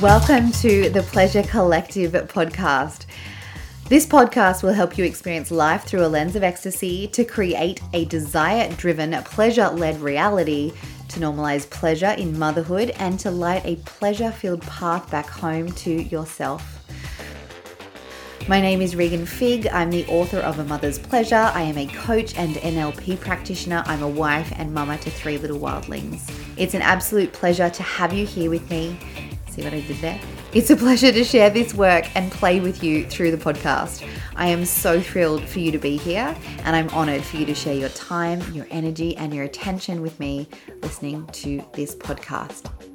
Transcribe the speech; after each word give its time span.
Welcome 0.00 0.50
to 0.52 0.88
the 0.88 1.06
Pleasure 1.12 1.42
Collective 1.42 2.12
podcast. 2.28 3.04
This 3.90 4.06
podcast 4.06 4.62
will 4.62 4.72
help 4.72 4.96
you 4.96 5.04
experience 5.04 5.50
life 5.50 5.84
through 5.84 6.06
a 6.06 6.08
lens 6.08 6.36
of 6.36 6.42
ecstasy 6.42 7.06
to 7.08 7.24
create 7.24 7.82
a 7.92 8.06
desire 8.06 8.72
driven, 8.76 9.12
pleasure 9.24 9.68
led 9.68 10.00
reality, 10.00 10.72
to 11.08 11.20
normalize 11.20 11.68
pleasure 11.68 12.12
in 12.12 12.38
motherhood, 12.38 12.90
and 12.98 13.20
to 13.20 13.30
light 13.30 13.66
a 13.66 13.76
pleasure 13.76 14.30
filled 14.30 14.62
path 14.62 15.10
back 15.10 15.26
home 15.26 15.70
to 15.72 15.90
yourself. 15.90 16.79
My 18.48 18.60
name 18.60 18.80
is 18.80 18.96
Regan 18.96 19.26
Fig. 19.26 19.68
I'm 19.68 19.90
the 19.90 20.04
author 20.06 20.38
of 20.38 20.58
A 20.58 20.64
Mother's 20.64 20.98
Pleasure. 20.98 21.50
I 21.54 21.62
am 21.62 21.78
a 21.78 21.86
coach 21.86 22.36
and 22.36 22.56
NLP 22.56 23.20
practitioner. 23.20 23.82
I'm 23.86 24.02
a 24.02 24.08
wife 24.08 24.52
and 24.56 24.74
mama 24.74 24.98
to 24.98 25.10
three 25.10 25.38
little 25.38 25.58
wildlings. 25.58 26.32
It's 26.56 26.74
an 26.74 26.82
absolute 26.82 27.32
pleasure 27.32 27.70
to 27.70 27.82
have 27.82 28.12
you 28.12 28.26
here 28.26 28.50
with 28.50 28.68
me 28.70 28.98
See 29.50 29.62
what 29.62 29.74
I 29.74 29.80
did 29.80 29.96
there? 29.96 30.20
It's 30.52 30.70
a 30.70 30.76
pleasure 30.76 31.10
to 31.10 31.24
share 31.24 31.50
this 31.50 31.74
work 31.74 32.04
and 32.14 32.30
play 32.30 32.60
with 32.60 32.84
you 32.84 33.04
through 33.04 33.32
the 33.32 33.36
podcast. 33.36 34.08
I 34.36 34.46
am 34.46 34.64
so 34.64 35.00
thrilled 35.00 35.42
for 35.42 35.58
you 35.58 35.72
to 35.72 35.78
be 35.78 35.96
here, 35.96 36.36
and 36.64 36.76
I'm 36.76 36.88
honored 36.90 37.24
for 37.24 37.36
you 37.36 37.46
to 37.46 37.54
share 37.54 37.74
your 37.74 37.88
time, 37.90 38.40
your 38.52 38.66
energy, 38.70 39.16
and 39.16 39.34
your 39.34 39.44
attention 39.44 40.02
with 40.02 40.18
me 40.20 40.48
listening 40.82 41.26
to 41.26 41.64
this 41.72 41.96
podcast. 41.96 42.89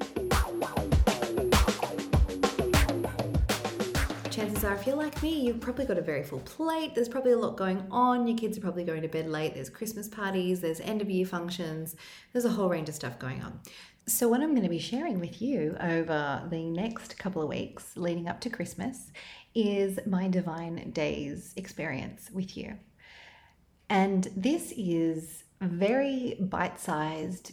Are, 4.64 4.74
if 4.74 4.86
you're 4.86 4.96
like 4.96 5.22
me, 5.22 5.40
you've 5.40 5.60
probably 5.60 5.84
got 5.84 5.98
a 5.98 6.02
very 6.02 6.22
full 6.22 6.40
plate. 6.40 6.94
There's 6.94 7.08
probably 7.08 7.32
a 7.32 7.36
lot 7.36 7.56
going 7.56 7.86
on. 7.90 8.26
Your 8.26 8.38
kids 8.38 8.56
are 8.56 8.60
probably 8.60 8.84
going 8.84 9.02
to 9.02 9.08
bed 9.08 9.28
late. 9.28 9.54
There's 9.54 9.68
Christmas 9.68 10.08
parties, 10.08 10.60
there's 10.60 10.80
end 10.80 11.02
of 11.02 11.10
year 11.10 11.26
functions, 11.26 11.94
there's 12.32 12.46
a 12.46 12.50
whole 12.50 12.68
range 12.68 12.88
of 12.88 12.94
stuff 12.94 13.18
going 13.18 13.42
on. 13.42 13.60
So, 14.06 14.28
what 14.28 14.40
I'm 14.40 14.50
going 14.50 14.62
to 14.62 14.68
be 14.68 14.78
sharing 14.78 15.20
with 15.20 15.42
you 15.42 15.76
over 15.80 16.42
the 16.48 16.70
next 16.70 17.18
couple 17.18 17.42
of 17.42 17.48
weeks 17.48 17.96
leading 17.96 18.28
up 18.28 18.40
to 18.40 18.50
Christmas 18.50 19.12
is 19.54 19.98
my 20.06 20.28
Divine 20.28 20.90
Days 20.90 21.52
experience 21.56 22.30
with 22.32 22.56
you. 22.56 22.76
And 23.90 24.28
this 24.36 24.72
is 24.76 25.44
very 25.60 26.36
bite 26.40 26.80
sized 26.80 27.52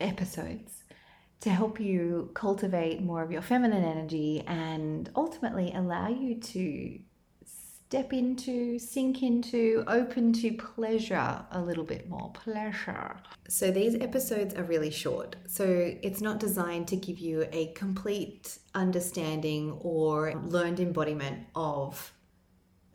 episodes 0.00 0.83
to 1.44 1.50
help 1.50 1.78
you 1.78 2.30
cultivate 2.32 3.02
more 3.02 3.22
of 3.22 3.30
your 3.30 3.42
feminine 3.42 3.84
energy 3.84 4.42
and 4.46 5.10
ultimately 5.14 5.70
allow 5.74 6.08
you 6.08 6.36
to 6.36 6.98
step 7.44 8.14
into, 8.14 8.78
sink 8.78 9.22
into, 9.22 9.84
open 9.86 10.32
to 10.32 10.54
pleasure 10.54 11.44
a 11.50 11.60
little 11.60 11.84
bit 11.84 12.08
more. 12.08 12.30
Pleasure. 12.32 13.16
So 13.46 13.70
these 13.70 13.94
episodes 13.96 14.54
are 14.54 14.62
really 14.62 14.90
short. 14.90 15.36
So 15.46 15.94
it's 16.02 16.22
not 16.22 16.40
designed 16.40 16.88
to 16.88 16.96
give 16.96 17.18
you 17.18 17.46
a 17.52 17.66
complete 17.74 18.58
understanding 18.74 19.78
or 19.82 20.32
learned 20.46 20.80
embodiment 20.80 21.46
of 21.54 22.10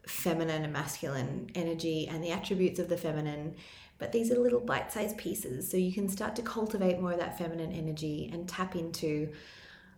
feminine 0.08 0.64
and 0.64 0.73
masculine 0.73 1.52
energy 1.53 2.08
and 2.08 2.23
the 2.23 2.31
attributes 2.31 2.80
of 2.80 2.89
the 2.89 2.97
feminine. 2.97 3.58
But 4.00 4.11
these 4.11 4.31
are 4.31 4.39
little 4.39 4.61
bite 4.61 4.92
sized 4.92 5.17
pieces. 5.17 5.69
So 5.69 5.78
you 5.78 5.94
can 5.94 6.09
start 6.09 6.36
to 6.38 6.42
cultivate 6.42 7.00
more 7.00 7.11
of 7.11 7.19
that 7.19 7.38
feminine 7.38 7.72
energy 7.72 8.30
and 8.33 8.47
tap 8.50 8.75
into 8.75 9.31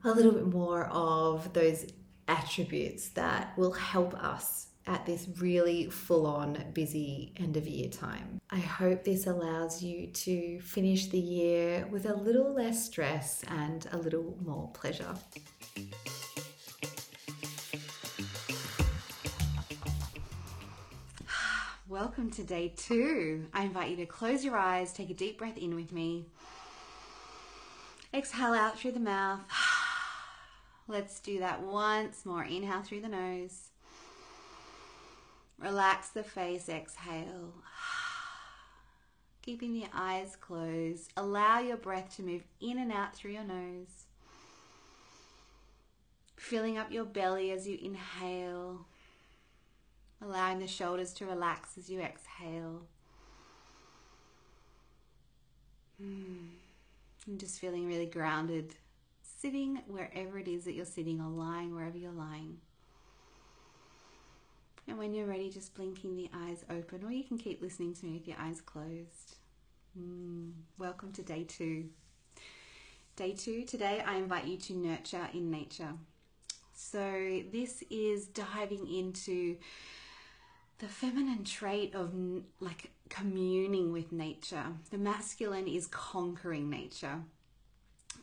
a 0.03 0.11
little 0.11 0.31
bit 0.31 0.47
more 0.47 0.85
of 0.88 1.53
those 1.53 1.85
attributes 2.27 3.09
that 3.09 3.57
will 3.57 3.72
help 3.72 4.13
us 4.16 4.67
at 4.88 5.05
this 5.05 5.27
really 5.38 5.89
full 5.89 6.25
on 6.25 6.57
busy 6.73 7.33
end 7.38 7.55
of 7.55 7.67
year 7.67 7.89
time. 7.89 8.41
I 8.49 8.59
hope 8.59 9.03
this 9.03 9.27
allows 9.27 9.83
you 9.83 10.07
to 10.07 10.59
finish 10.61 11.07
the 11.07 11.19
year 11.19 11.88
with 11.91 12.05
a 12.05 12.16
little 12.16 12.53
less 12.53 12.85
stress 12.85 13.44
and 13.47 13.88
a 13.91 13.97
little 13.97 14.38
more 14.44 14.69
pleasure. 14.73 15.13
Welcome 21.91 22.31
to 22.31 22.44
day 22.46 22.72
two. 22.78 23.47
I 23.53 23.63
invite 23.63 23.90
you 23.90 23.97
to 23.97 24.06
close 24.06 24.46
your 24.46 24.56
eyes, 24.56 24.94
take 24.94 25.09
a 25.09 25.13
deep 25.13 25.38
breath 25.38 25.57
in 25.57 25.75
with 25.75 25.91
me. 25.91 26.24
Exhale 28.13 28.53
out 28.53 28.79
through 28.79 28.94
the 28.94 29.02
mouth. 29.02 29.41
Let's 30.88 31.19
do 31.19 31.40
that 31.40 31.62
once 31.62 32.25
more. 32.25 32.46
Inhale 32.46 32.81
through 32.81 33.02
the 33.02 33.09
nose. 33.09 33.72
Relax 35.59 36.07
the 36.07 36.24
face, 36.24 36.69
exhale. 36.69 37.56
Keeping 39.41 39.73
the 39.73 39.88
eyes 39.94 40.38
closed. 40.40 41.12
Allow 41.18 41.59
your 41.59 41.75
breath 41.75 42.16
to 42.16 42.23
move 42.23 42.46
in 42.62 42.78
and 42.79 42.94
out 42.94 43.13
through 43.13 43.31
your 43.31 43.44
nose. 43.44 44.06
Filling 46.38 46.78
up 46.78 46.90
your 46.90 47.03
belly 47.03 47.52
as 47.52 47.68
you 47.68 47.78
inhale. 47.81 48.85
Allowing 50.24 50.59
the 50.59 50.68
shoulders 50.68 51.14
to 51.14 51.26
relax 51.26 51.78
as 51.78 51.90
you 51.90 52.00
exhale. 52.00 52.84
Hmm. 56.00 56.48
I'm 57.28 57.38
just 57.38 57.59
feeling 57.59 57.88
really 57.88 58.08
grounded, 58.08 58.76
sitting 59.22 59.80
wherever 59.88 60.40
it 60.40 60.48
is 60.48 60.66
that 60.66 60.74
you're 60.74 60.86
sitting 60.86 61.22
or 61.22 61.30
lying 61.30 61.76
wherever 61.76 61.98
you're 61.98 62.12
lying. 62.12 62.58
And 64.88 64.98
when 64.98 65.14
you're 65.14 65.28
ready, 65.28 65.50
just 65.50 65.76
blinking 65.76 66.16
the 66.16 66.30
eyes 66.34 66.66
open, 66.70 67.03
or 67.03 67.12
you 67.12 67.24
can 67.24 67.38
keep 67.38 67.62
listening 67.62 67.94
to 67.94 68.06
me 68.06 68.14
with 68.14 68.28
your 68.28 68.38
eyes 68.40 68.59
closed. 68.62 69.38
Mm, 70.00 70.52
welcome 70.78 71.12
to 71.14 71.22
day 71.22 71.44
two. 71.44 71.86
Day 73.16 73.34
two, 73.34 73.64
today 73.64 74.03
I 74.06 74.16
invite 74.16 74.46
you 74.46 74.58
to 74.58 74.74
nurture 74.74 75.30
in 75.34 75.52
nature. 75.52 75.94
So, 76.74 77.44
this 77.52 77.84
is 77.92 78.26
diving 78.28 78.92
into 78.92 79.58
the 80.81 80.88
feminine 80.88 81.44
trait 81.44 81.94
of 81.94 82.12
like 82.59 82.90
communing 83.08 83.94
with 83.94 84.12
nature. 84.12 84.66
The 84.90 84.97
masculine 84.97 85.68
is 85.68 85.86
conquering 85.88 86.69
nature. 86.69 87.19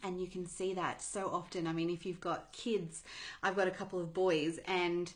And 0.03 0.21
you 0.21 0.27
can 0.27 0.45
see 0.45 0.75
that 0.75 1.01
so 1.01 1.31
often. 1.33 1.67
I 1.67 1.73
mean, 1.73 1.89
if 1.89 2.05
you've 2.05 2.21
got 2.21 2.53
kids, 2.53 3.03
I've 3.43 3.57
got 3.57 3.69
a 3.69 3.73
couple 3.73 4.01
of 4.01 4.13
boys, 4.13 4.59
and 4.67 5.13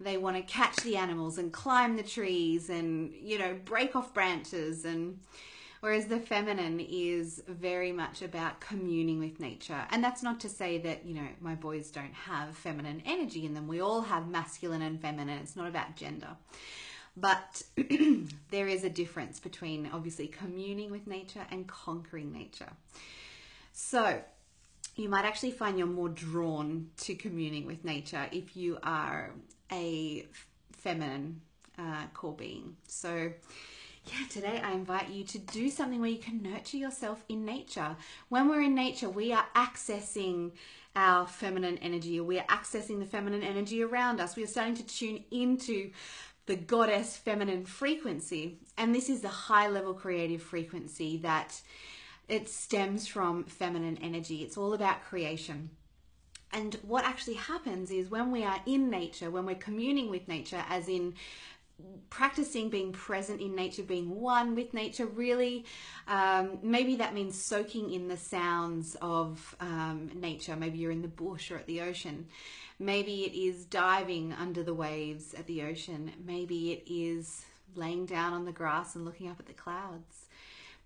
they 0.00 0.16
want 0.16 0.36
to 0.36 0.42
catch 0.42 0.76
the 0.76 0.96
animals 0.96 1.38
and 1.38 1.52
climb 1.52 1.96
the 1.96 2.02
trees 2.02 2.70
and, 2.70 3.12
you 3.14 3.38
know, 3.38 3.56
break 3.64 3.96
off 3.96 4.14
branches 4.14 4.84
and 4.84 5.20
whereas 5.84 6.06
the 6.06 6.18
feminine 6.18 6.80
is 6.80 7.42
very 7.46 7.92
much 7.92 8.22
about 8.22 8.58
communing 8.58 9.18
with 9.18 9.38
nature. 9.38 9.84
And 9.90 10.02
that's 10.02 10.22
not 10.22 10.40
to 10.40 10.48
say 10.48 10.78
that, 10.78 11.04
you 11.04 11.12
know, 11.12 11.28
my 11.42 11.54
boys 11.54 11.90
don't 11.90 12.14
have 12.14 12.56
feminine 12.56 13.02
energy 13.04 13.44
in 13.44 13.52
them. 13.52 13.68
We 13.68 13.82
all 13.82 14.00
have 14.00 14.26
masculine 14.26 14.80
and 14.80 14.98
feminine. 14.98 15.38
It's 15.40 15.56
not 15.56 15.68
about 15.68 15.94
gender. 15.94 16.38
But 17.18 17.64
there 18.50 18.66
is 18.66 18.84
a 18.84 18.88
difference 18.88 19.40
between 19.40 19.90
obviously 19.92 20.26
communing 20.26 20.90
with 20.90 21.06
nature 21.06 21.46
and 21.50 21.66
conquering 21.66 22.32
nature. 22.32 22.72
So, 23.74 24.22
you 24.96 25.10
might 25.10 25.26
actually 25.26 25.50
find 25.50 25.76
you're 25.76 25.86
more 25.86 26.08
drawn 26.08 26.88
to 27.00 27.14
communing 27.14 27.66
with 27.66 27.84
nature 27.84 28.26
if 28.32 28.56
you 28.56 28.78
are 28.82 29.34
a 29.70 30.24
feminine 30.72 31.42
uh, 31.78 32.06
core 32.14 32.32
being. 32.32 32.74
So, 32.88 33.32
yeah, 34.06 34.26
today 34.28 34.60
I 34.62 34.72
invite 34.72 35.08
you 35.08 35.24
to 35.24 35.38
do 35.38 35.70
something 35.70 36.00
where 36.00 36.10
you 36.10 36.18
can 36.18 36.42
nurture 36.42 36.76
yourself 36.76 37.24
in 37.28 37.44
nature. 37.44 37.96
When 38.28 38.48
we're 38.48 38.62
in 38.62 38.74
nature, 38.74 39.08
we 39.08 39.32
are 39.32 39.46
accessing 39.56 40.52
our 40.96 41.26
feminine 41.26 41.78
energy, 41.78 42.20
we 42.20 42.38
are 42.38 42.46
accessing 42.46 43.00
the 43.00 43.06
feminine 43.06 43.42
energy 43.42 43.82
around 43.82 44.20
us. 44.20 44.36
We 44.36 44.44
are 44.44 44.48
starting 44.48 44.76
to 44.76 44.86
tune 44.86 45.24
into 45.30 45.90
the 46.46 46.56
goddess 46.56 47.16
feminine 47.16 47.64
frequency. 47.64 48.58
And 48.76 48.94
this 48.94 49.08
is 49.08 49.22
the 49.22 49.28
high 49.28 49.68
level 49.68 49.94
creative 49.94 50.42
frequency 50.42 51.16
that 51.18 51.60
it 52.28 52.48
stems 52.48 53.06
from 53.06 53.44
feminine 53.44 53.98
energy. 54.02 54.42
It's 54.42 54.56
all 54.56 54.74
about 54.74 55.04
creation. 55.04 55.70
And 56.52 56.76
what 56.82 57.04
actually 57.04 57.34
happens 57.34 57.90
is 57.90 58.10
when 58.10 58.30
we 58.30 58.44
are 58.44 58.60
in 58.64 58.88
nature, 58.88 59.30
when 59.30 59.44
we're 59.44 59.56
communing 59.56 60.08
with 60.08 60.28
nature, 60.28 60.64
as 60.68 60.88
in 60.88 61.14
practicing 62.10 62.70
being 62.70 62.92
present 62.92 63.40
in 63.40 63.54
nature, 63.54 63.82
being 63.82 64.20
one 64.20 64.54
with 64.54 64.72
nature, 64.74 65.06
really, 65.06 65.64
um, 66.06 66.58
maybe 66.62 66.96
that 66.96 67.14
means 67.14 67.44
soaking 67.44 67.92
in 67.92 68.08
the 68.08 68.16
sounds 68.16 68.96
of 69.02 69.56
um, 69.60 70.10
nature. 70.14 70.56
Maybe 70.56 70.78
you're 70.78 70.92
in 70.92 71.02
the 71.02 71.08
bush 71.08 71.50
or 71.50 71.56
at 71.56 71.66
the 71.66 71.80
ocean. 71.80 72.28
Maybe 72.78 73.24
it 73.24 73.34
is 73.34 73.64
diving 73.64 74.32
under 74.32 74.62
the 74.62 74.74
waves 74.74 75.34
at 75.34 75.46
the 75.46 75.62
ocean. 75.62 76.12
Maybe 76.24 76.72
it 76.72 76.84
is 76.86 77.44
laying 77.74 78.06
down 78.06 78.32
on 78.32 78.44
the 78.44 78.52
grass 78.52 78.94
and 78.94 79.04
looking 79.04 79.28
up 79.28 79.40
at 79.40 79.46
the 79.46 79.52
clouds. 79.52 80.26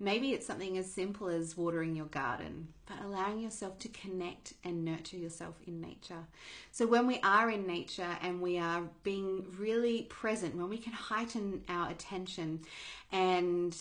Maybe 0.00 0.32
it's 0.32 0.46
something 0.46 0.78
as 0.78 0.90
simple 0.90 1.26
as 1.26 1.56
watering 1.56 1.96
your 1.96 2.06
garden, 2.06 2.68
but 2.86 2.98
allowing 3.04 3.40
yourself 3.40 3.80
to 3.80 3.88
connect 3.88 4.54
and 4.62 4.84
nurture 4.84 5.16
yourself 5.16 5.56
in 5.66 5.80
nature. 5.80 6.26
So, 6.70 6.86
when 6.86 7.08
we 7.08 7.18
are 7.24 7.50
in 7.50 7.66
nature 7.66 8.16
and 8.22 8.40
we 8.40 8.58
are 8.58 8.82
being 9.02 9.46
really 9.58 10.02
present, 10.02 10.54
when 10.54 10.68
we 10.68 10.78
can 10.78 10.92
heighten 10.92 11.64
our 11.68 11.90
attention 11.90 12.60
and 13.10 13.76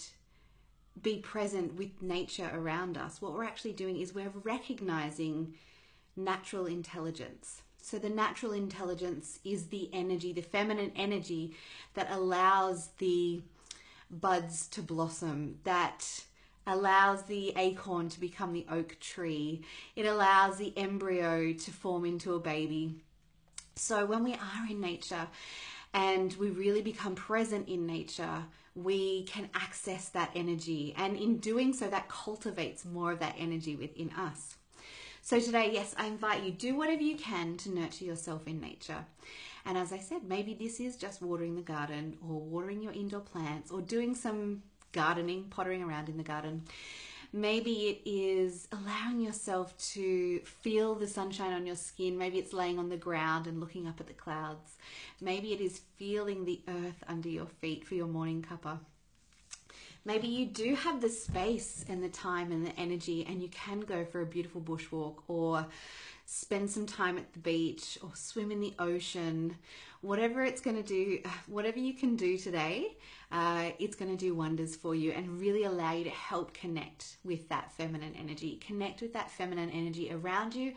be 1.00 1.20
present 1.20 1.76
with 1.76 2.02
nature 2.02 2.50
around 2.52 2.98
us, 2.98 3.22
what 3.22 3.34
we're 3.34 3.44
actually 3.44 3.74
doing 3.74 4.00
is 4.00 4.16
we're 4.16 4.34
recognizing 4.44 5.54
natural 6.16 6.66
intelligence. 6.66 7.62
So, 7.80 8.00
the 8.00 8.10
natural 8.10 8.54
intelligence 8.54 9.38
is 9.46 9.68
the 9.68 9.88
energy, 9.94 10.34
the 10.34 10.42
feminine 10.42 10.94
energy 10.96 11.56
that 11.94 12.10
allows 12.10 12.88
the 12.98 13.44
buds 14.10 14.68
to 14.70 14.82
blossom, 14.82 15.60
that 15.64 16.24
allows 16.66 17.24
the 17.24 17.54
acorn 17.56 18.10
to 18.10 18.20
become 18.20 18.54
the 18.54 18.66
oak 18.70 18.98
tree, 19.00 19.64
it 19.96 20.06
allows 20.06 20.58
the 20.58 20.74
embryo 20.78 21.54
to 21.54 21.72
form 21.72 22.06
into 22.06 22.34
a 22.36 22.40
baby. 22.40 22.96
So, 23.76 24.06
when 24.06 24.24
we 24.24 24.34
are 24.34 24.68
in 24.70 24.82
nature 24.82 25.28
and 25.94 26.34
we 26.34 26.50
really 26.50 26.82
become 26.82 27.16
present 27.16 27.70
in 27.70 27.86
nature, 27.86 28.44
we 28.76 29.24
can 29.24 29.50
access 29.54 30.10
that 30.10 30.32
energy. 30.36 30.94
And 30.98 31.16
in 31.16 31.38
doing 31.38 31.74
so, 31.74 31.88
that 31.88 32.10
cultivates 32.10 32.86
more 32.86 33.12
of 33.12 33.20
that 33.20 33.36
energy 33.38 33.76
within 33.76 34.12
us. 34.12 34.58
So 35.28 35.42
today, 35.42 35.72
yes, 35.74 35.94
I 35.98 36.06
invite 36.06 36.44
you, 36.44 36.52
do 36.52 36.78
whatever 36.78 37.02
you 37.02 37.18
can 37.18 37.58
to 37.58 37.70
nurture 37.70 38.06
yourself 38.06 38.48
in 38.48 38.62
nature. 38.62 39.06
And 39.68 39.78
as 39.78 39.92
I 39.92 40.00
said, 40.00 40.24
maybe 40.24 40.54
this 40.54 40.80
is 40.80 40.96
just 40.96 41.22
watering 41.22 41.56
the 41.56 41.62
garden 41.62 42.18
or 42.22 42.40
watering 42.40 42.82
your 42.82 42.94
indoor 42.94 43.20
plants 43.20 43.70
or 43.70 43.82
doing 43.82 44.16
some 44.16 44.64
gardening, 44.94 45.44
pottering 45.50 45.84
around 45.84 46.08
in 46.08 46.16
the 46.16 46.24
garden. 46.24 46.64
Maybe 47.34 47.90
it 47.90 48.10
is 48.10 48.70
allowing 48.72 49.20
yourself 49.20 49.78
to 49.94 50.40
feel 50.40 50.96
the 50.96 51.06
sunshine 51.06 51.52
on 51.52 51.66
your 51.66 51.76
skin. 51.76 52.18
Maybe 52.18 52.40
it's 52.40 52.54
laying 52.54 52.80
on 52.80 52.88
the 52.88 52.96
ground 52.96 53.46
and 53.46 53.60
looking 53.60 53.88
up 53.88 54.00
at 54.00 54.08
the 54.08 54.14
clouds. 54.14 54.78
Maybe 55.20 55.52
it 55.52 55.60
is 55.60 55.82
feeling 55.98 56.46
the 56.46 56.62
earth 56.70 57.04
under 57.06 57.28
your 57.28 57.48
feet 57.48 57.86
for 57.86 57.96
your 57.96 58.08
morning 58.08 58.46
cuppa. 58.50 58.80
Maybe 60.06 60.28
you 60.30 60.46
do 60.46 60.76
have 60.76 61.02
the 61.02 61.10
space 61.10 61.84
and 61.90 62.02
the 62.02 62.08
time 62.08 62.54
and 62.54 62.66
the 62.66 62.80
energy, 62.80 63.26
and 63.28 63.42
you 63.42 63.50
can 63.50 63.82
go 63.82 64.06
for 64.06 64.22
a 64.22 64.26
beautiful 64.26 64.62
bushwalk 64.62 65.16
or 65.28 65.68
spend 66.30 66.70
some 66.70 66.86
time 66.86 67.18
at 67.18 67.32
the 67.32 67.40
beach 67.40 67.98
or 68.04 68.12
swim 68.14 68.52
in 68.52 68.60
the 68.60 68.74
ocean. 68.80 69.56
Whatever 70.02 70.44
it's 70.44 70.60
going 70.60 70.76
to 70.76 70.84
do, 70.84 71.20
whatever 71.48 71.80
you 71.80 71.94
can 71.94 72.18
do 72.18 72.38
today, 72.38 72.98
uh, 73.32 73.70
it's 73.80 73.96
going 73.96 74.12
to 74.12 74.18
do 74.18 74.36
wonders 74.36 74.76
for 74.76 74.94
you 74.94 75.12
and 75.12 75.40
really 75.40 75.64
allow 75.64 75.94
you 75.94 76.04
to 76.04 76.10
help 76.10 76.54
connect 76.54 77.16
with 77.24 77.48
that 77.48 77.72
feminine 77.72 78.14
energy, 78.20 78.58
connect 78.58 79.02
with 79.02 79.14
that 79.14 79.32
feminine 79.32 79.70
energy 79.70 80.12
around 80.12 80.54
you 80.54 80.74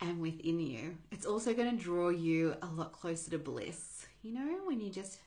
and 0.00 0.20
within 0.20 0.60
you. 0.60 0.96
It's 1.10 1.26
also 1.26 1.52
going 1.52 1.76
to 1.76 1.82
draw 1.82 2.10
you 2.10 2.54
a 2.62 2.66
lot 2.66 2.92
closer 2.92 3.32
to 3.32 3.38
bliss. 3.38 4.06
You 4.22 4.34
know, 4.34 4.58
when 4.66 4.80
you 4.80 4.90
just 4.90 5.18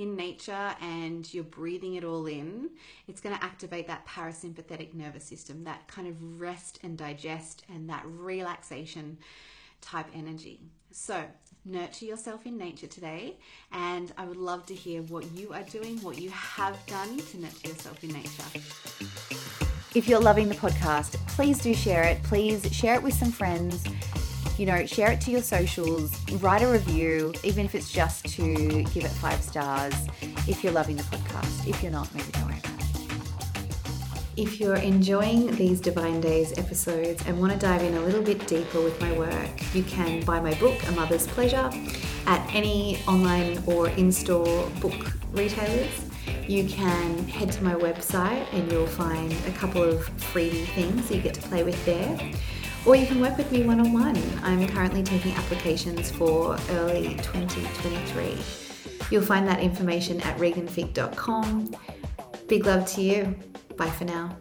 in 0.00 0.16
nature 0.16 0.74
and 0.80 1.32
you're 1.32 1.44
breathing 1.44 1.94
it 1.94 2.04
all 2.04 2.26
in, 2.26 2.70
it's 3.06 3.20
going 3.20 3.36
to 3.36 3.44
activate 3.44 3.86
that 3.86 4.06
parasympathetic 4.06 4.94
nervous 4.94 5.24
system, 5.24 5.64
that 5.64 5.86
kind 5.88 6.08
of 6.08 6.40
rest 6.40 6.78
and 6.82 6.96
digest 6.96 7.64
and 7.72 7.88
that 7.90 8.02
relaxation 8.06 9.18
type 9.80 10.06
energy. 10.14 10.60
So, 10.90 11.22
nurture 11.64 12.06
yourself 12.06 12.46
in 12.46 12.56
nature 12.56 12.86
today, 12.86 13.36
and 13.72 14.12
I 14.16 14.24
would 14.24 14.36
love 14.36 14.66
to 14.66 14.74
hear 14.74 15.02
what 15.02 15.30
you 15.32 15.52
are 15.52 15.62
doing, 15.62 16.00
what 16.02 16.18
you 16.18 16.30
have 16.30 16.84
done 16.86 17.18
to 17.18 17.40
nurture 17.40 17.68
yourself 17.68 18.02
in 18.02 18.10
nature. 18.10 18.44
If 19.94 20.08
you're 20.08 20.20
loving 20.20 20.48
the 20.48 20.54
podcast, 20.54 21.14
please 21.28 21.58
do 21.58 21.74
share 21.74 22.04
it. 22.04 22.22
Please 22.22 22.72
share 22.72 22.94
it 22.94 23.02
with 23.02 23.14
some 23.14 23.32
friends 23.32 23.84
you 24.60 24.66
know, 24.66 24.84
share 24.84 25.10
it 25.10 25.22
to 25.22 25.30
your 25.30 25.40
socials, 25.40 26.14
write 26.42 26.60
a 26.60 26.66
review, 26.66 27.32
even 27.42 27.64
if 27.64 27.74
it's 27.74 27.90
just 27.90 28.26
to 28.26 28.82
give 28.92 29.06
it 29.06 29.08
five 29.08 29.40
stars 29.40 29.94
if 30.46 30.62
you're 30.62 30.74
loving 30.74 30.96
the 30.96 31.02
podcast. 31.04 31.66
If 31.66 31.82
you're 31.82 31.90
not, 31.90 32.14
maybe 32.14 32.30
don't 32.32 32.44
worry. 32.44 32.60
If 34.36 34.60
you're 34.60 34.76
enjoying 34.76 35.56
these 35.56 35.80
Divine 35.80 36.20
Days 36.20 36.58
episodes 36.58 37.24
and 37.26 37.40
want 37.40 37.54
to 37.54 37.58
dive 37.58 37.82
in 37.82 37.94
a 37.94 38.00
little 38.02 38.22
bit 38.22 38.46
deeper 38.46 38.82
with 38.82 39.00
my 39.00 39.10
work, 39.12 39.74
you 39.74 39.82
can 39.84 40.22
buy 40.26 40.40
my 40.40 40.52
book, 40.56 40.76
A 40.88 40.92
Mother's 40.92 41.26
Pleasure, 41.26 41.70
at 42.26 42.54
any 42.54 42.98
online 43.08 43.62
or 43.66 43.88
in 43.88 44.12
store 44.12 44.68
book 44.82 45.16
retailers. 45.32 46.04
You 46.46 46.68
can 46.68 47.26
head 47.28 47.50
to 47.52 47.64
my 47.64 47.76
website 47.76 48.44
and 48.52 48.70
you'll 48.70 48.86
find 48.86 49.32
a 49.46 49.52
couple 49.52 49.82
of 49.82 50.10
freebie 50.18 50.66
things 50.74 51.10
you 51.10 51.22
get 51.22 51.32
to 51.32 51.42
play 51.42 51.64
with 51.64 51.82
there 51.86 52.30
or 52.86 52.96
you 52.96 53.06
can 53.06 53.20
work 53.20 53.36
with 53.36 53.50
me 53.52 53.62
one 53.62 53.80
on 53.80 53.92
one. 53.92 54.16
I'm 54.42 54.66
currently 54.68 55.02
taking 55.02 55.32
applications 55.34 56.10
for 56.10 56.56
early 56.70 57.14
2023. 57.16 58.38
You'll 59.10 59.22
find 59.22 59.46
that 59.48 59.60
information 59.60 60.20
at 60.22 60.36
reganfig.com. 60.38 61.74
Big 62.48 62.66
love 62.66 62.86
to 62.86 63.02
you. 63.02 63.34
Bye 63.76 63.90
for 63.90 64.04
now. 64.04 64.36